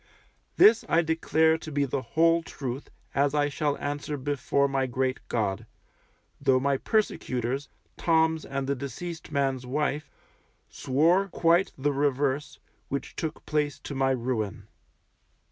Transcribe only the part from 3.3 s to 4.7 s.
I shall answer before